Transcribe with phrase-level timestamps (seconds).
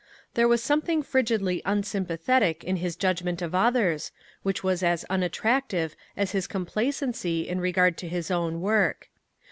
[0.33, 6.31] There was something frigidly unsympathetic in his judgment of others, which was as unattractive as
[6.31, 9.11] his complacency in regard to his own work.